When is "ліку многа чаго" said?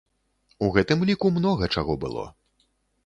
1.09-1.97